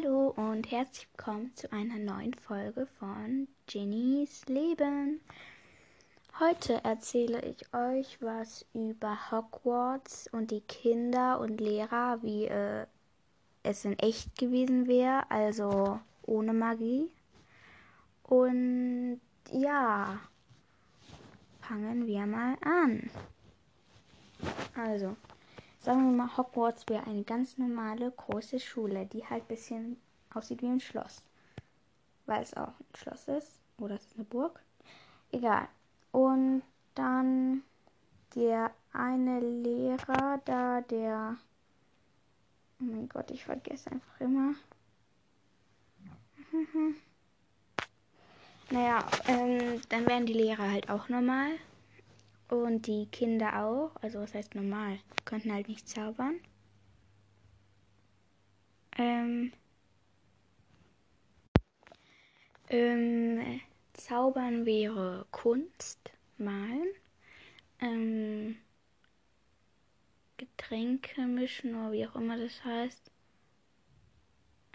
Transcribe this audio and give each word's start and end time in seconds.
Hallo 0.00 0.32
und 0.36 0.70
herzlich 0.70 1.08
willkommen 1.12 1.54
zu 1.54 1.72
einer 1.72 1.98
neuen 1.98 2.34
Folge 2.34 2.86
von 2.98 3.48
Ginnys 3.66 4.46
Leben. 4.46 5.20
Heute 6.38 6.84
erzähle 6.84 7.40
ich 7.42 7.74
euch 7.74 8.20
was 8.20 8.66
über 8.74 9.30
Hogwarts 9.30 10.28
und 10.32 10.50
die 10.50 10.60
Kinder 10.60 11.40
und 11.40 11.60
Lehrer, 11.60 12.22
wie 12.22 12.44
äh, 12.44 12.86
es 13.62 13.84
in 13.84 13.98
echt 13.98 14.36
gewesen 14.38 14.86
wäre, 14.86 15.28
also 15.30 15.98
ohne 16.22 16.52
Magie. 16.52 17.10
Und 18.24 19.20
ja, 19.50 20.20
fangen 21.60 22.06
wir 22.06 22.26
mal 22.26 22.56
an. 22.62 23.10
Also, 24.76 25.16
Sagen 25.88 26.04
wir 26.04 26.26
mal, 26.26 26.36
Hogwarts 26.36 26.86
wäre 26.90 27.06
eine 27.06 27.24
ganz 27.24 27.56
normale 27.56 28.10
große 28.10 28.60
Schule, 28.60 29.06
die 29.06 29.24
halt 29.24 29.44
ein 29.44 29.48
bisschen 29.48 29.96
aussieht 30.34 30.60
wie 30.60 30.66
ein 30.66 30.80
Schloss. 30.80 31.24
Weil 32.26 32.42
es 32.42 32.52
auch 32.52 32.78
ein 32.78 32.94
Schloss 32.94 33.26
ist. 33.26 33.62
Oder 33.78 33.94
es 33.94 34.04
ist 34.04 34.16
eine 34.16 34.24
Burg. 34.24 34.60
Egal. 35.32 35.66
Und 36.12 36.62
dann 36.94 37.62
der 38.34 38.70
eine 38.92 39.40
Lehrer 39.40 40.42
da, 40.44 40.82
der. 40.82 41.38
Oh 42.82 42.84
mein 42.84 43.08
Gott, 43.08 43.30
ich 43.30 43.46
vergesse 43.46 43.90
einfach 43.90 44.20
immer. 44.20 44.56
naja, 48.70 49.06
ähm, 49.26 49.80
dann 49.88 50.06
wären 50.06 50.26
die 50.26 50.34
Lehrer 50.34 50.70
halt 50.70 50.90
auch 50.90 51.08
normal. 51.08 51.52
Und 52.48 52.86
die 52.86 53.06
Kinder 53.06 53.64
auch. 53.64 53.94
Also 54.02 54.20
was 54.20 54.34
heißt 54.34 54.54
normal? 54.54 54.98
Könnten 55.24 55.52
halt 55.52 55.68
nicht 55.68 55.88
zaubern. 55.88 56.40
Ähm, 58.96 59.52
ähm, 62.68 63.60
zaubern 63.92 64.66
wäre 64.66 65.26
Kunst, 65.30 66.10
malen. 66.38 66.88
Ähm, 67.80 68.56
Getränke 70.36 71.22
mischen 71.22 71.74
oder 71.74 71.92
wie 71.92 72.06
auch 72.06 72.16
immer 72.16 72.36
das 72.38 72.64
heißt. 72.64 73.10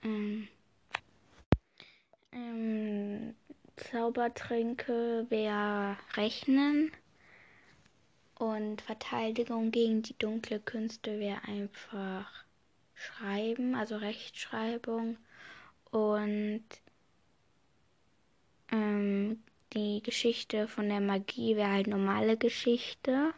Ähm, 0.03 0.48
ähm, 2.31 3.36
Zaubertränke 3.76 5.26
wäre 5.30 5.98
Rechnen. 6.16 6.92
Und 8.44 8.81
Verteidigung 8.81 9.72
gegen 9.72 10.02
die 10.02 10.17
dunkle 10.17 10.59
Künste 10.59 11.17
wäre 11.17 11.45
einfach 11.45 12.30
Schreiben, 12.94 13.73
also 13.73 13.95
Rechtschreibung. 13.95 15.16
Und 15.91 16.66
ähm, 18.69 19.41
die 19.71 20.03
Geschichte 20.03 20.67
von 20.67 20.89
der 20.89 20.99
Magie 20.99 21.55
wäre 21.55 21.71
halt 21.71 21.88
normale 21.88 22.36
Geschichte. 22.36 23.33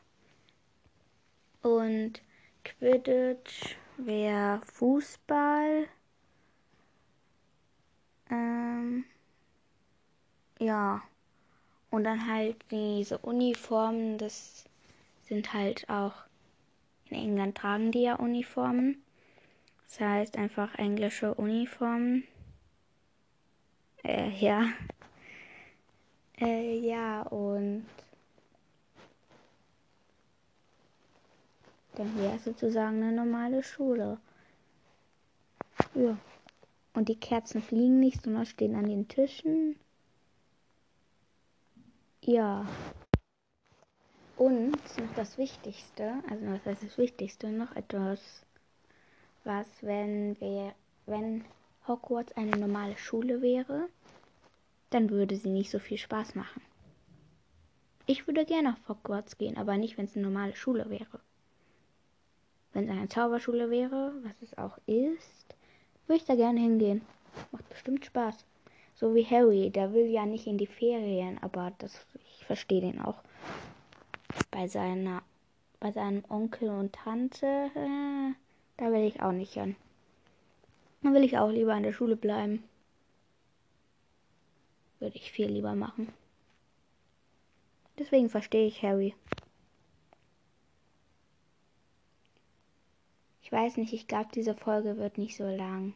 Und 1.62 2.24
Quidditch 2.64 3.76
wäre 3.98 4.60
Fußball. 4.66 5.88
Ähm, 8.32 9.06
ja. 10.58 11.04
Und 11.92 12.06
dann 12.06 12.28
halt 12.28 12.58
diese 12.72 13.20
Uniformen, 13.20 14.18
das 14.18 14.66
sind 15.28 15.54
halt 15.54 15.90
auch 15.90 16.14
in 17.10 17.18
England 17.18 17.58
tragen 17.58 17.92
die 17.92 18.04
ja 18.04 18.16
Uniformen. 18.16 19.04
Das 19.88 20.00
heißt 20.00 20.38
einfach 20.38 20.76
englische 20.76 21.34
Uniformen. 21.36 22.24
Äh, 24.04 24.30
ja. 24.32 24.66
Äh, 26.40 26.80
ja, 26.80 27.22
und 27.22 27.86
dann 31.96 32.18
wäre 32.18 32.36
es 32.36 32.44
sozusagen 32.44 33.02
eine 33.02 33.14
normale 33.14 33.64
Schule. 33.64 34.20
Ja. 35.94 36.18
Und 36.94 37.10
die 37.10 37.20
Kerzen 37.20 37.62
fliegen 37.62 38.00
nicht, 38.00 38.24
sondern 38.24 38.46
stehen 38.46 38.76
an 38.76 38.88
den 38.88 39.08
Tischen. 39.08 39.78
Ja. 42.22 42.66
Und 44.38 44.72
noch 44.72 45.14
das 45.16 45.38
Wichtigste, 45.38 46.16
also 46.30 46.46
was 46.48 46.66
heißt 46.66 46.84
das 46.84 46.98
Wichtigste, 46.98 47.50
noch 47.50 47.74
etwas, 47.76 48.46
was, 49.46 49.68
wenn 49.82 50.40
wir, 50.42 50.74
wenn 51.06 51.46
Hogwarts 51.88 52.34
eine 52.36 52.58
normale 52.58 52.98
Schule 52.98 53.42
wäre, 53.42 53.88
dann 54.90 55.10
würde 55.10 55.38
sie 55.38 55.50
nicht 55.50 55.72
so 55.72 55.80
viel 55.80 55.98
Spaß 55.98 56.36
machen. 56.36 56.62
Ich 58.08 58.28
würde 58.28 58.46
gerne 58.46 58.74
auf 58.74 58.90
Hogwarts 58.90 59.38
gehen, 59.38 59.58
aber 59.58 59.78
nicht, 59.78 59.98
wenn 59.98 60.06
es 60.06 60.16
eine 60.16 60.26
normale 60.26 60.56
Schule 60.56 60.90
wäre. 60.90 61.20
Wenn 62.74 62.86
es 62.86 62.92
eine 62.92 63.08
Zauberschule 63.08 63.70
wäre, 63.70 64.14
was 64.24 64.42
es 64.42 64.58
auch 64.58 64.78
ist, 64.86 65.56
würde 66.08 66.18
ich 66.18 66.26
da 66.26 66.36
gerne 66.36 66.60
hingehen. 66.60 67.02
Macht 67.52 67.68
bestimmt 67.70 68.06
Spaß. 68.06 68.46
So 68.96 69.16
wie 69.16 69.26
Harry, 69.26 69.70
der 69.70 69.94
will 69.94 70.08
ja 70.08 70.26
nicht 70.26 70.46
in 70.46 70.58
die 70.58 70.68
Ferien, 70.68 71.38
aber 71.42 71.72
das, 71.78 72.06
ich 72.38 72.46
verstehe 72.46 72.82
den 72.82 73.02
auch 73.02 73.25
bei 74.56 74.70
seiner, 74.70 75.22
bei 75.82 75.92
seinem 75.92 76.24
Onkel 76.30 76.70
und 76.70 76.94
Tante, 76.94 77.46
äh, 77.76 78.34
da 78.78 78.90
will 78.90 79.04
ich 79.04 79.22
auch 79.22 79.34
nicht 79.34 79.54
hin. 79.54 79.76
Dann 81.02 81.14
will 81.14 81.26
ich 81.26 81.38
auch 81.38 81.50
lieber 81.50 81.74
an 81.74 81.84
der 81.84 81.92
Schule 81.92 82.16
bleiben. 82.16 82.64
Würde 85.00 85.18
ich 85.18 85.30
viel 85.30 85.48
lieber 85.48 85.76
machen. 85.76 86.08
Deswegen 88.00 88.30
verstehe 88.30 88.66
ich 88.66 88.82
Harry. 88.82 89.14
Ich 93.42 93.52
weiß 93.52 93.76
nicht, 93.76 93.92
ich 93.92 94.08
glaube, 94.08 94.30
diese 94.34 94.56
Folge 94.56 94.96
wird 94.96 95.18
nicht 95.18 95.36
so 95.36 95.44
lang. 95.44 95.94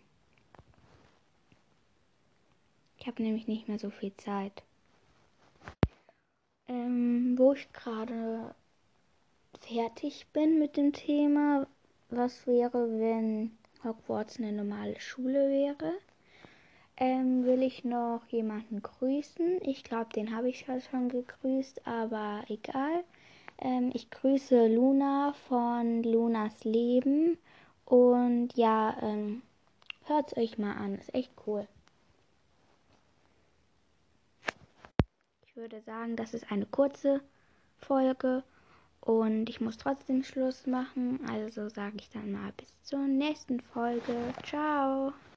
Ich 2.97 3.07
habe 3.07 3.23
nämlich 3.23 3.47
nicht 3.47 3.69
mehr 3.69 3.79
so 3.79 3.89
viel 3.89 4.13
Zeit. 4.17 4.63
Ähm, 6.69 7.35
wo 7.37 7.53
ich 7.53 7.73
gerade 7.73 8.55
fertig 9.59 10.27
bin 10.31 10.59
mit 10.59 10.77
dem 10.77 10.93
Thema, 10.93 11.67
was 12.09 12.45
wäre, 12.47 12.99
wenn 12.99 13.57
Hogwarts 13.83 14.37
eine 14.37 14.53
normale 14.53 14.99
Schule 14.99 15.49
wäre, 15.49 15.93
ähm, 16.97 17.43
will 17.45 17.63
ich 17.63 17.83
noch 17.83 18.21
jemanden 18.29 18.83
grüßen. 18.83 19.59
Ich 19.63 19.83
glaube, 19.83 20.13
den 20.13 20.35
habe 20.35 20.49
ich 20.49 20.67
ja 20.67 20.79
schon 20.79 21.09
gegrüßt, 21.09 21.87
aber 21.87 22.43
egal. 22.49 23.03
Ähm, 23.57 23.89
ich 23.93 24.11
grüße 24.11 24.67
Luna 24.67 25.33
von 25.47 26.03
Lunas 26.03 26.63
Leben 26.63 27.37
und 27.85 28.55
ja, 28.55 28.95
ähm, 29.01 29.41
hört 30.05 30.31
es 30.31 30.37
euch 30.37 30.57
mal 30.59 30.73
an, 30.73 30.99
ist 30.99 31.13
echt 31.15 31.31
cool. 31.47 31.67
Würde 35.59 35.81
sagen, 35.81 36.15
das 36.15 36.33
ist 36.33 36.51
eine 36.51 36.65
kurze 36.65 37.21
Folge 37.77 38.43
und 39.01 39.49
ich 39.49 39.61
muss 39.61 39.77
trotzdem 39.77 40.23
Schluss 40.23 40.65
machen. 40.65 41.19
Also 41.29 41.69
sage 41.69 41.97
ich 41.99 42.09
dann 42.09 42.31
mal 42.31 42.51
bis 42.57 42.81
zur 42.83 42.99
nächsten 42.99 43.59
Folge. 43.59 44.33
Ciao. 44.45 45.13